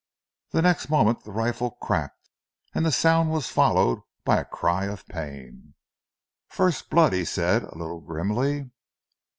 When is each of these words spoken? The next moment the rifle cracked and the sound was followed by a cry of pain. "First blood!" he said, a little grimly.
The 0.49 0.63
next 0.63 0.89
moment 0.89 1.23
the 1.25 1.31
rifle 1.31 1.77
cracked 1.79 2.27
and 2.73 2.83
the 2.83 2.91
sound 2.91 3.29
was 3.29 3.49
followed 3.49 3.99
by 4.25 4.39
a 4.39 4.45
cry 4.45 4.85
of 4.85 5.05
pain. 5.05 5.75
"First 6.47 6.89
blood!" 6.89 7.13
he 7.13 7.23
said, 7.23 7.61
a 7.65 7.77
little 7.77 8.01
grimly. 8.01 8.71